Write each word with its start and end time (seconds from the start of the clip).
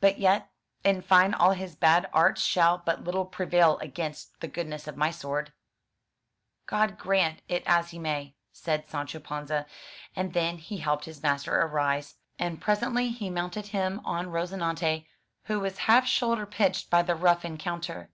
But 0.00 0.20
yet, 0.20 0.52
in 0.84 1.02
fine 1.02 1.34
all 1.34 1.50
his 1.50 1.74
bad 1.74 2.08
arts 2.12 2.40
shall 2.44 2.78
but 2.78 3.02
little 3.02 3.24
prevail 3.24 3.76
against 3.78 4.38
the 4.38 4.46
goodness 4.46 4.86
of 4.86 4.96
my 4.96 5.08
sword/' 5.08 5.50
"God 6.66 6.96
grant 6.96 7.42
it 7.48 7.64
as 7.66 7.90
He 7.90 7.98
may!'* 7.98 8.36
said 8.52 8.88
Sancho 8.88 9.18
Panza, 9.18 9.66
and 10.14 10.32
then 10.32 10.58
he 10.58 10.76
helped 10.78 11.06
his 11.06 11.24
master 11.24 11.60
arise; 11.60 12.14
and 12.38 12.60
presently 12.60 13.08
he 13.10 13.30
mounted 13.30 13.66
him 13.74 14.00
on 14.04 14.28
Rozi 14.28 14.58
nante, 14.58 15.06
who 15.46 15.58
was 15.58 15.78
half 15.90 16.06
shoulder 16.06 16.46
pitched 16.46 16.88
by 16.88 17.02
the 17.02 17.16
rough 17.16 17.44
encounter. 17.44 18.12